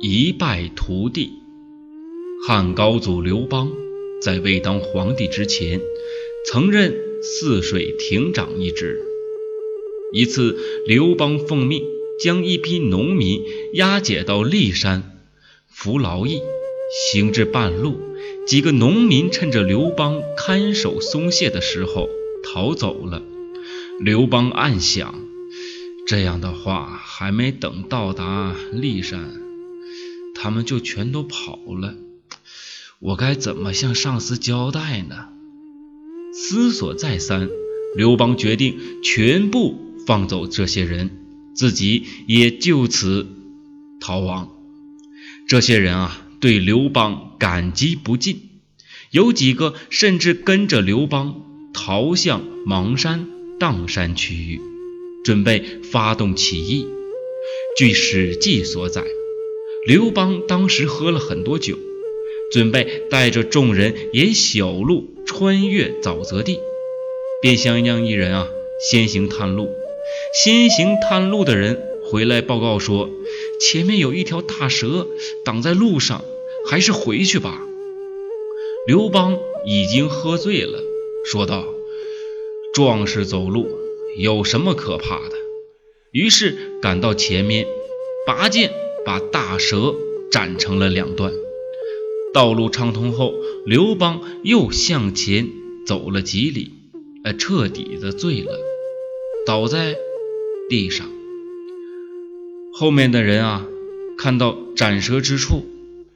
[0.00, 1.30] 一败涂地。
[2.46, 3.72] 汉高祖刘邦
[4.20, 5.80] 在未当皇帝之前，
[6.46, 9.00] 曾任泗水亭长一职。
[10.12, 11.82] 一次，刘邦奉命
[12.22, 15.18] 将一批农民押解到骊山
[15.68, 16.42] 服劳役，
[17.10, 17.98] 行至半路，
[18.46, 22.08] 几个农民趁着刘邦看守松懈的时候
[22.44, 23.22] 逃走了。
[23.98, 25.14] 刘邦暗想：
[26.06, 29.40] 这样的话，还没等到达骊山，
[30.36, 31.94] 他们就全都跑了。
[33.00, 35.28] 我该怎么向上司交代呢？
[36.32, 37.48] 思索再三，
[37.96, 41.10] 刘邦决定全部放走这些人，
[41.54, 43.26] 自己也就此
[44.00, 44.50] 逃亡。
[45.48, 48.42] 这些人啊，对刘邦感激不尽，
[49.10, 53.28] 有几个甚至跟着刘邦逃向邙山。
[53.58, 54.60] 砀山区域，
[55.24, 56.86] 准备发动起义。
[57.78, 59.02] 据《史记》所载，
[59.86, 61.76] 刘邦当时喝了很多酒，
[62.50, 66.58] 准备带着众人沿小路穿越沼泽地，
[67.40, 68.48] 便想让一人啊
[68.80, 69.68] 先行探路。
[70.42, 73.08] 先行探路的人回来报告说，
[73.60, 75.06] 前面有一条大蛇
[75.44, 76.24] 挡在路上，
[76.68, 77.62] 还是回去吧。
[78.88, 80.80] 刘邦已经喝醉了，
[81.24, 81.64] 说道。
[82.74, 83.68] 壮士走路
[84.18, 85.36] 有什么可怕的？
[86.10, 87.68] 于是赶到前面，
[88.26, 88.72] 拔剑
[89.06, 89.94] 把大蛇
[90.30, 91.32] 斩成了两段。
[92.34, 93.32] 道路畅通后，
[93.64, 95.48] 刘邦又向前
[95.86, 96.72] 走了几里，
[97.24, 98.58] 呃，彻底的醉了，
[99.46, 99.96] 倒在
[100.68, 101.06] 地上。
[102.74, 103.64] 后面的人啊，
[104.18, 105.64] 看到斩蛇之处，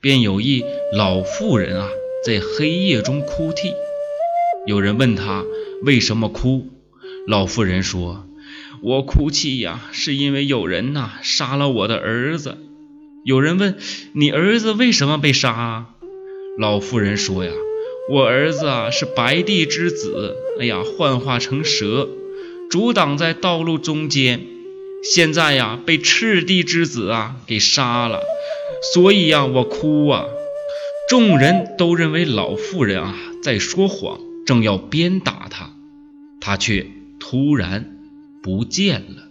[0.00, 0.64] 便有一
[0.96, 1.90] 老妇人啊，
[2.24, 3.72] 在黑夜中哭泣。
[4.66, 5.44] 有人问他。
[5.82, 6.68] 为什么哭？
[7.26, 8.26] 老妇人说
[8.80, 12.56] ：“我哭泣呀，是因为有人呐杀了我的儿子。”
[13.26, 13.76] 有人问
[14.14, 15.86] ：“你儿子为什么被杀？”
[16.56, 17.50] 老妇人说：“呀，
[18.08, 22.08] 我儿子啊是白帝之子，哎呀，幻化成蛇，
[22.70, 24.46] 阻挡在道路中间。
[25.02, 28.22] 现在呀，被赤帝之子啊给杀了，
[28.94, 30.26] 所以呀，我哭啊。”
[31.10, 34.20] 众人都认为老妇人啊在说谎。
[34.46, 35.72] 正要鞭打他，
[36.40, 36.86] 他却
[37.18, 37.98] 突然
[38.40, 39.26] 不见了。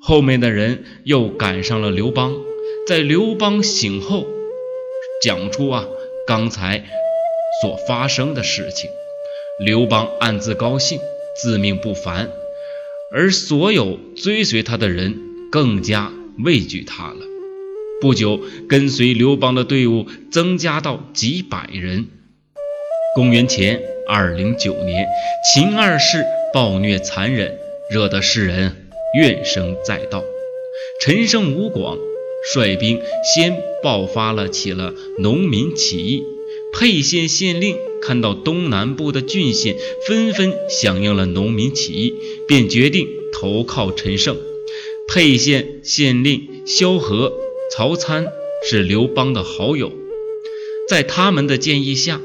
[0.00, 2.34] 后面的人又赶上了刘邦，
[2.86, 4.26] 在刘邦醒后，
[5.22, 5.86] 讲出啊
[6.26, 6.84] 刚才
[7.62, 8.90] 所发生的事情。
[9.64, 10.98] 刘邦暗自高兴，
[11.40, 12.30] 自命不凡，
[13.14, 15.14] 而所有追随他的人
[15.52, 16.10] 更加
[16.44, 17.20] 畏惧他了。
[18.00, 22.08] 不久，跟随刘邦的队伍增加到几百人。
[23.14, 23.82] 公元前。
[24.08, 25.06] 二零九年，
[25.54, 27.56] 秦二世暴虐残忍，
[27.92, 30.24] 惹得世人怨声载道。
[31.00, 31.96] 陈胜吴广
[32.52, 33.00] 率兵
[33.34, 36.22] 先爆发了起了农民起义。
[36.72, 42.14] 沛县县令看到东南部的郡县纷纷响应了农民起义，
[42.46, 44.36] 便决定投靠陈胜。
[45.08, 47.32] 沛县县令萧何、
[47.72, 48.26] 曹参
[48.68, 49.92] 是刘邦的好友，
[50.88, 52.20] 在他们的建议下，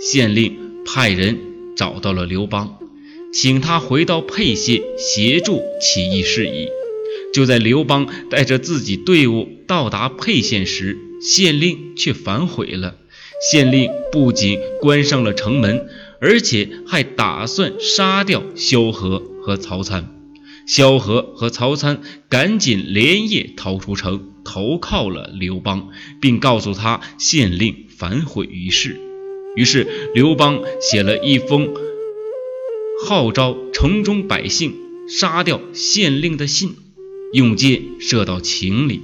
[0.00, 0.56] 县令。
[0.88, 1.40] 派人
[1.76, 2.78] 找到了刘邦，
[3.34, 6.68] 请他回到沛县协助起义事宜。
[7.36, 12.96] 就在刘邦带着自己队伍到达沛县时，县令却反悔了。
[13.50, 15.86] 县令不仅关上了城门，
[16.18, 20.14] 而且还打算杀掉萧何和曹参。
[20.66, 25.90] 萧何和曹参赶紧连夜逃出城，投靠了刘邦，
[26.22, 28.98] 并告诉他县令反悔于世。
[29.56, 31.74] 于是，刘邦写了一封
[33.06, 34.74] 号召城中百姓
[35.06, 36.76] 杀掉县令的信，
[37.32, 39.00] 用箭射到井里。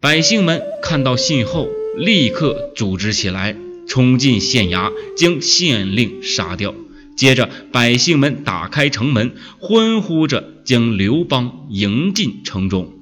[0.00, 6.74] 百姓们看到信后，立刻组织起来，冲进县衙，将县令杀掉。
[7.16, 12.92] 接着，百姓们打开城门，欢呼着将刘邦迎进城中，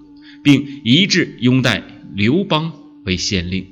[0.43, 1.83] 并一致拥戴
[2.15, 2.73] 刘邦
[3.05, 3.67] 为县令。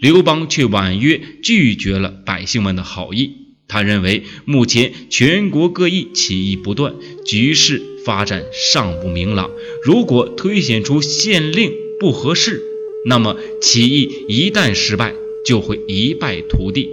[0.00, 3.30] 刘邦却婉约拒绝了百姓们的好意。
[3.68, 6.94] 他认为目前全国各地起义不断，
[7.24, 9.50] 局势发展尚不明朗。
[9.82, 12.62] 如果推选出县令不合适，
[13.06, 15.14] 那么起义一旦失败，
[15.44, 16.88] 就会一败涂地。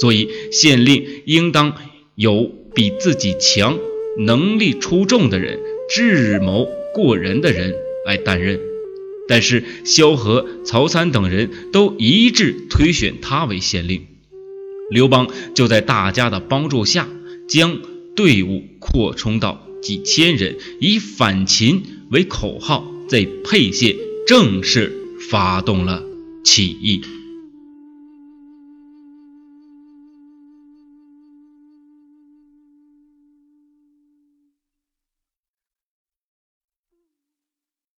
[0.00, 1.74] 所以，县令应当
[2.14, 3.78] 有比自己强、
[4.18, 5.58] 能力出众的人、
[5.88, 7.74] 智谋过人的人
[8.04, 8.60] 来担任。
[9.28, 14.06] 但是萧何、曹参等人都一致推选他为县令，
[14.90, 17.08] 刘邦就在大家的帮助下，
[17.48, 17.80] 将
[18.14, 23.94] 队伍扩充到几千人，以反秦为口号，在沛县
[24.26, 24.92] 正式
[25.30, 26.02] 发动了
[26.42, 27.02] 起义。